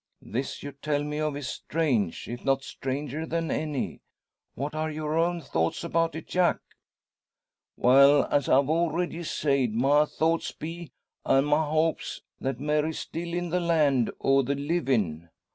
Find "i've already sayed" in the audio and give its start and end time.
8.49-9.75